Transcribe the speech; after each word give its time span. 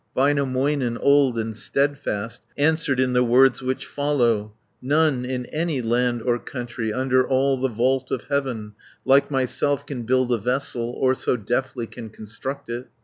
Väinämöinen, 0.17 0.97
old 0.99 1.37
and 1.37 1.55
steadfast, 1.55 2.41
Answered 2.57 2.99
in 2.99 3.13
the 3.13 3.23
words 3.23 3.61
which 3.61 3.85
follow: 3.85 4.53
"None 4.81 5.25
in 5.25 5.45
any 5.53 5.79
land 5.79 6.23
or 6.23 6.39
country, 6.39 6.91
Under 6.91 7.27
all 7.29 7.61
the 7.61 7.69
vault 7.69 8.09
of 8.09 8.23
heaven, 8.23 8.73
Like 9.05 9.29
myself 9.29 9.85
can 9.85 10.01
build 10.01 10.31
a 10.31 10.39
vessel, 10.39 10.89
Or 10.99 11.13
so 11.13 11.37
deftly 11.37 11.85
can 11.85 12.09
construct 12.09 12.67
it." 12.67 12.87